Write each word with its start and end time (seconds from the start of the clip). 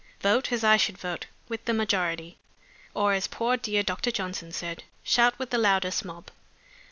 Vote, 0.21 0.51
as 0.51 0.63
I 0.63 0.77
should 0.77 0.97
vote, 0.97 1.27
with 1.47 1.65
the 1.65 1.75
majority. 1.75 2.39
Or 2.95 3.13
as 3.13 3.27
poor 3.27 3.55
dear 3.55 3.83
Dr. 3.83 4.09
Johnson 4.09 4.51
said, 4.51 4.83
'Shout 5.03 5.37
with 5.37 5.51
the 5.51 5.59
loudest 5.59 6.03
mob. 6.05 6.31